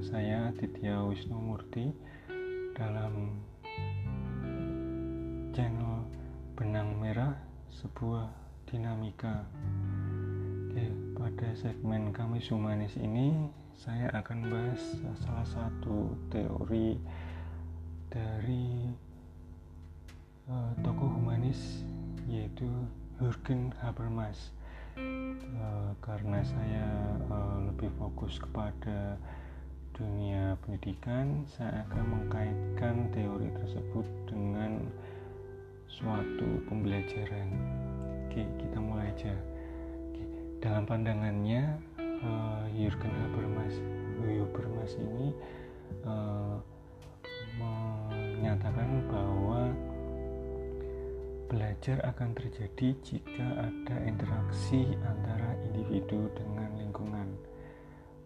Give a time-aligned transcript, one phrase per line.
[0.00, 1.92] saya Aditya Wisnu Murti
[2.72, 3.36] dalam
[5.52, 6.08] channel
[6.56, 7.36] Benang Merah
[7.68, 8.32] sebuah
[8.64, 9.44] dinamika.
[10.72, 14.80] Oke, pada segmen kami Humanis ini saya akan bahas
[15.20, 16.96] salah satu teori
[18.08, 18.88] dari
[20.48, 21.84] uh, tokoh humanis
[22.24, 22.72] yaitu
[23.20, 24.56] Jürgen Habermas
[24.96, 26.88] uh, karena saya
[27.28, 29.20] uh, lebih fokus kepada
[29.94, 34.86] dunia pendidikan saya akan mengkaitkan teori tersebut dengan
[35.90, 37.48] suatu pembelajaran
[38.26, 39.34] oke kita mulai aja
[40.10, 40.24] oke,
[40.62, 41.78] dalam pandangannya
[42.22, 43.74] uh, Jurgen Habermas
[44.20, 45.34] Habermas ini
[46.06, 46.56] uh,
[47.58, 49.70] menyatakan bahwa
[51.50, 57.26] Belajar akan terjadi jika ada interaksi antara individu dengan lingkungan.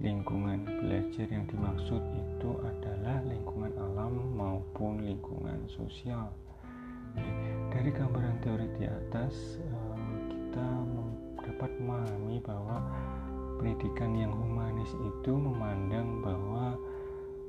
[0.02, 6.30] Lingkungan belajar yang dimaksud itu adalah lingkungan alam maupun lingkungan sosial.
[7.70, 9.98] Dari gambaran teori di atas, eh,
[10.30, 10.66] kita
[11.46, 12.82] dapat memahami bahwa
[13.62, 16.74] pendidikan yang humanis itu memandang bahwa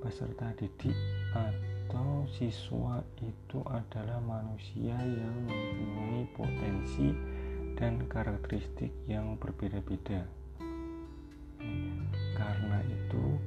[0.06, 0.94] peserta didik
[1.34, 7.14] atau atau siswa itu adalah manusia yang mempunyai potensi
[7.78, 10.26] dan karakteristik yang berbeda-beda.
[12.36, 13.40] Karena itu,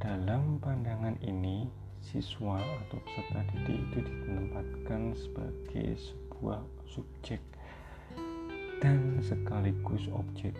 [0.00, 1.68] dalam pandangan ini,
[2.02, 7.38] siswa atau peserta didik itu ditempatkan sebagai sebuah subjek
[8.82, 10.58] dan sekaligus objek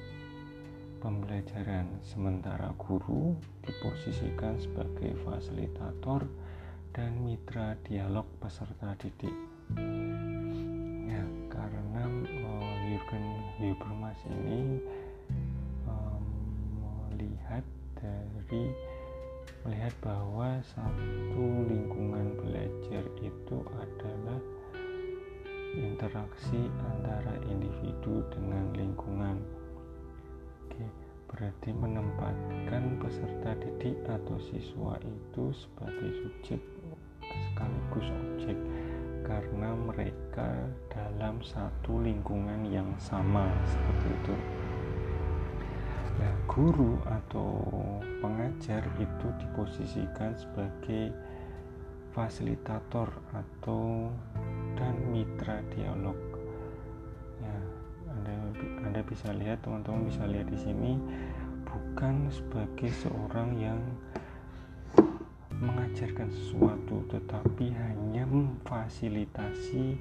[1.03, 3.35] pembelajaran, sementara guru
[3.67, 6.23] diposisikan sebagai fasilitator
[6.95, 9.35] dan mitra dialog peserta didik.
[11.11, 13.27] Ya, karena uh, Jurgen
[13.59, 14.79] Habermas ini
[18.53, 18.69] dari
[19.65, 24.41] melihat bahwa satu lingkungan belajar itu adalah
[25.73, 26.61] interaksi
[26.93, 29.41] antara individu dengan lingkungan.
[30.69, 30.85] Oke,
[31.33, 36.61] berarti menempatkan peserta didik atau siswa itu sebagai subjek
[37.25, 38.59] sekaligus objek
[39.25, 44.37] karena mereka dalam satu lingkungan yang sama seperti itu.
[46.23, 47.51] Nah, guru atau
[48.23, 51.11] pengajar itu diposisikan sebagai
[52.15, 54.07] fasilitator atau
[54.79, 56.15] dan mitra dialog.
[57.43, 57.59] Ya,
[58.07, 58.35] Anda
[58.87, 60.95] Anda bisa lihat teman-teman bisa lihat di sini
[61.67, 63.83] bukan sebagai seorang yang
[65.59, 69.99] mengajarkan sesuatu tetapi hanya memfasilitasi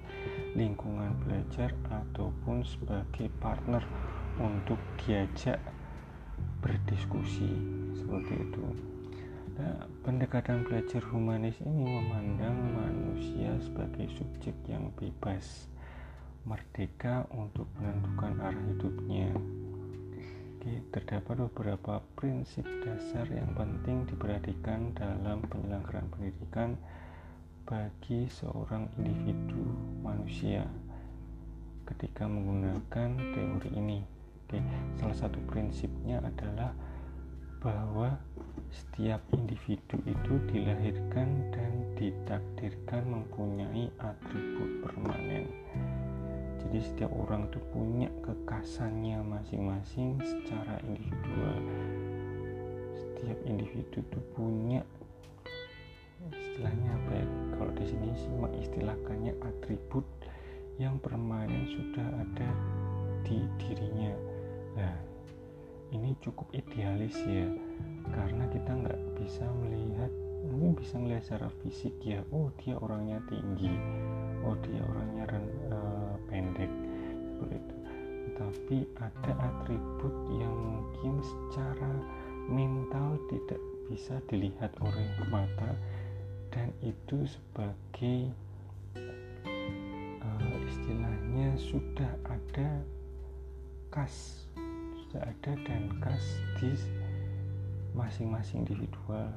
[0.53, 3.82] lingkungan belajar ataupun sebagai partner
[4.38, 5.58] untuk diajak
[6.61, 7.49] berdiskusi
[7.97, 8.66] seperti itu
[9.57, 15.67] nah, pendekatan belajar humanis ini memandang manusia sebagai subjek yang bebas
[16.45, 19.29] merdeka untuk menentukan arah hidupnya
[20.61, 26.78] Oke, terdapat beberapa prinsip dasar yang penting diperhatikan dalam penyelenggaraan pendidikan
[27.66, 29.66] bagi seorang individu
[30.05, 30.69] manusia
[31.89, 34.05] ketika menggunakan teori ini.
[34.51, 34.59] Oke,
[35.00, 36.75] salah satu prinsipnya adalah
[37.63, 38.19] bahwa
[38.67, 45.47] setiap individu itu dilahirkan dan ditakdirkan mempunyai atribut permanen.
[46.59, 51.56] Jadi setiap orang itu punya kekasannya masing-masing secara individual.
[53.00, 54.84] Setiap individu itu punya
[56.28, 57.25] istilahnya apa ya?
[57.56, 60.03] Kalau di sini sih mengistilahkannya atribut
[60.75, 62.51] yang permanen sudah ada
[63.23, 64.31] di dirinya
[64.76, 64.96] nah
[65.92, 67.48] ini cukup idealis ya
[68.16, 70.12] karena kita nggak bisa melihat
[70.48, 73.76] mungkin bisa melihat secara fisik ya oh dia orangnya tinggi
[74.41, 75.26] oh dia orangnya
[75.70, 76.72] uh, pendek
[77.41, 77.76] seperti itu.
[78.38, 81.94] Tapi ada atribut yang mungkin secara
[82.50, 85.78] mental tidak bisa dilihat oleh mata
[86.50, 88.34] dan itu sebagai
[90.22, 92.82] uh, istilahnya sudah ada
[93.94, 94.41] kas
[95.19, 96.72] ada dan kas di
[97.91, 99.28] masing-masing individual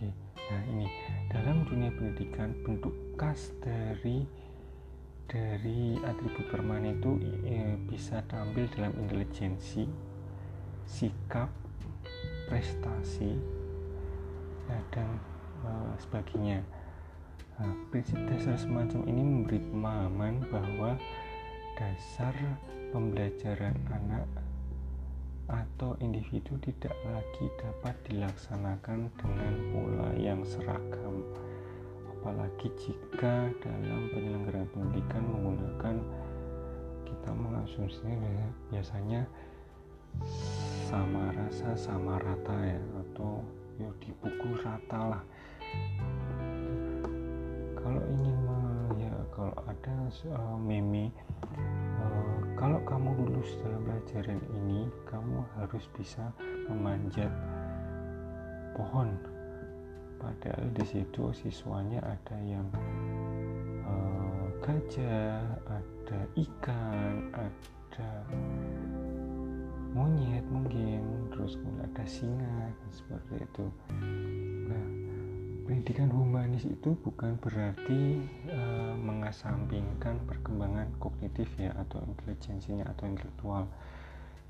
[0.00, 0.08] Oke,
[0.48, 0.88] nah ini
[1.28, 4.24] dalam dunia pendidikan bentuk khas dari
[5.28, 9.84] dari atribut permanen itu e, bisa tampil dalam intelijensi,
[10.88, 11.52] sikap,
[12.48, 13.36] prestasi,
[14.72, 15.20] ya, dan
[15.62, 15.70] e,
[16.00, 16.64] sebagainya.
[17.60, 20.96] Nah, prinsip dasar semacam ini memberi pemahaman bahwa
[21.76, 22.32] dasar
[22.88, 24.24] pembelajaran anak
[25.50, 31.26] atau individu tidak lagi dapat dilaksanakan dengan pola yang seragam
[32.20, 35.96] apalagi jika dalam penyelenggaraan pendidikan menggunakan
[37.08, 39.24] kita mengasumsinya biasanya
[40.84, 43.40] sama rasa sama rata ya atau
[43.80, 45.22] ya dipukul rata lah.
[47.80, 48.36] Kalau ingin
[49.00, 49.96] ya kalau ada
[50.28, 51.08] uh, meme
[52.04, 52.29] uh,
[52.60, 56.28] kalau kamu lulus dalam pelajaran ini kamu harus bisa
[56.68, 57.32] memanjat
[58.76, 59.16] pohon.
[60.20, 62.68] Padahal di situ siswanya ada yang
[63.88, 65.40] uh, gajah
[65.72, 68.12] ada ikan ada
[69.96, 73.66] monyet mungkin terus ada singa seperti itu
[75.70, 78.18] pendidikan humanis itu bukan berarti
[78.50, 83.70] uh, mengasampingkan perkembangan kognitif ya atau intelijensinya atau intelektual.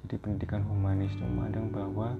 [0.01, 2.17] Jadi pendidikan humanis itu memandang bahwa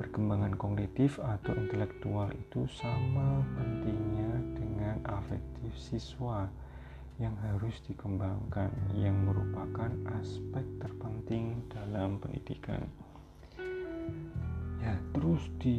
[0.00, 6.48] perkembangan kognitif atau intelektual itu sama pentingnya dengan afektif siswa
[7.20, 12.88] yang harus dikembangkan yang merupakan aspek terpenting dalam pendidikan.
[14.80, 15.76] Ya terus di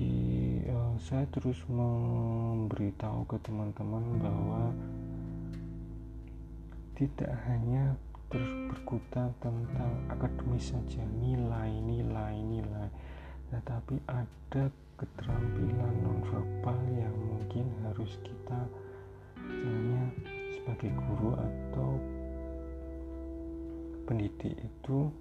[0.99, 4.63] saya terus memberitahu ke teman-teman bahwa
[6.95, 7.95] tidak hanya
[8.31, 12.89] terus berkutat tentang akademis saja nilai nilai nilai
[13.51, 18.59] tetapi ada keterampilan nonverbal yang mungkin harus kita
[19.43, 20.03] misalnya
[20.55, 21.89] sebagai guru atau
[24.07, 25.11] pendidik itu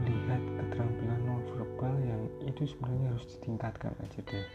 [0.00, 4.46] melihat keterampilan nonverbal yang itu sebenarnya harus ditingkatkan aja deh.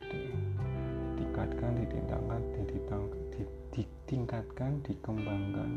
[0.00, 3.00] Ditingkatkan ditingkatkan ditingkatkan
[3.70, 5.70] ditingkatkan dikembangkan.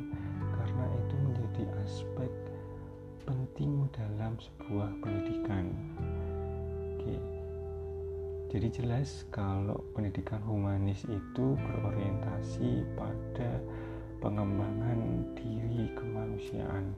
[0.56, 2.32] Karena itu menjadi aspek
[3.24, 5.72] penting dalam sebuah pendidikan.
[6.98, 7.16] Oke.
[8.54, 13.58] Jadi jelas kalau pendidikan humanis itu berorientasi pada
[14.22, 16.94] pengembangan diri kemanusiaan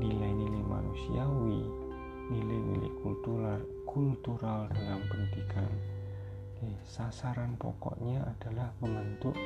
[0.00, 1.60] nilai-nilai manusiawi,
[2.32, 5.68] nilai-nilai kultural, kultural dalam pendidikan.
[6.56, 9.36] Oke, sasaran pokoknya adalah membentuk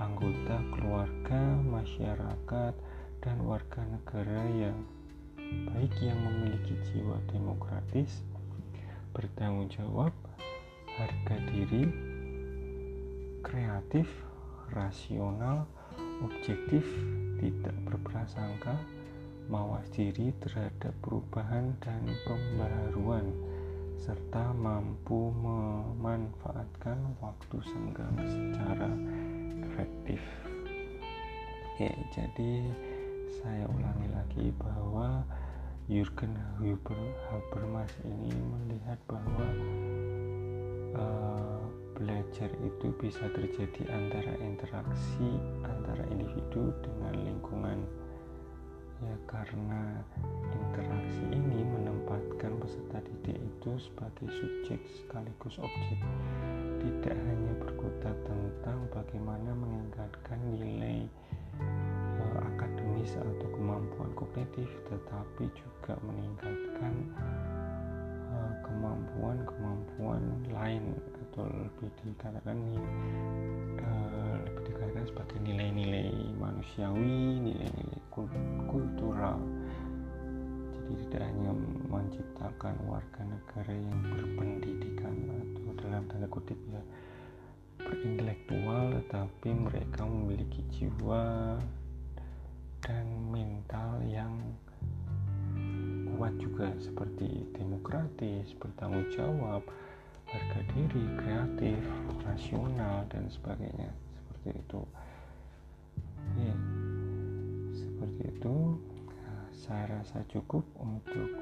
[0.00, 2.72] anggota keluarga, masyarakat,
[3.20, 4.76] dan warga negara yang
[5.68, 8.24] baik yang memiliki jiwa demokratis,
[9.12, 10.16] bertanggung jawab,
[10.96, 11.84] harga diri,
[13.44, 14.08] kreatif,
[14.72, 15.68] rasional,
[16.24, 16.84] objektif,
[17.40, 18.72] tidak berprasangka,
[19.50, 23.30] mawas diri terhadap perubahan dan pembaharuan
[24.02, 28.90] serta mampu memanfaatkan waktu senggang secara
[29.62, 30.18] efektif.
[31.72, 32.52] Oke, jadi
[33.42, 35.22] saya ulangi lagi bahwa
[35.90, 36.34] Jurgen
[37.30, 39.46] Habermas ini melihat bahwa
[40.94, 41.62] uh,
[41.98, 45.30] belajar itu bisa terjadi antara interaksi
[45.62, 47.78] antara individu dengan lingkungan
[49.02, 49.98] ya karena
[50.54, 55.98] interaksi ini menempatkan peserta didik itu sebagai subjek sekaligus objek.
[56.78, 61.06] Tidak hanya berkutat tentang bagaimana meningkatkan nilai
[61.58, 66.94] uh, akademis atau kemampuan kognitif tetapi juga meningkatkan
[68.72, 70.96] kemampuan-kemampuan lain
[71.30, 72.58] atau lebih dikatakan
[73.78, 78.01] uh, lebih dikatakan sebagai nilai-nilai manusiawi, nilai-nilai
[78.68, 79.40] kultural.
[80.76, 81.52] Jadi tidak hanya
[81.88, 86.82] menciptakan warga negara yang berpendidikan atau dalam tanda kutip ya
[87.80, 91.56] berintelektual, tetapi mereka memiliki jiwa
[92.82, 94.32] dan mental yang
[96.22, 99.62] kuat juga seperti demokratis, bertanggung jawab,
[100.30, 101.82] harga diri, kreatif,
[102.22, 104.80] rasional dan sebagainya seperti itu.
[106.38, 106.54] Ya,
[108.02, 108.74] seperti itu
[109.54, 111.38] saya rasa cukup untuk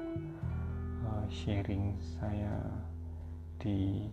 [1.09, 2.61] uh, sharing saya
[3.57, 4.05] di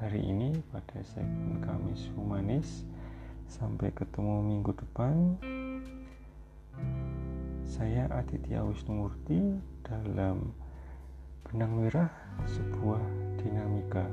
[0.00, 2.88] hari ini pada segmen Kamis Humanis.
[3.52, 5.36] Sampai ketemu minggu depan.
[7.68, 10.56] Saya Aditya Wisnumurti dalam
[11.44, 12.08] Benang Merah
[12.48, 13.04] sebuah
[13.44, 14.08] dinamika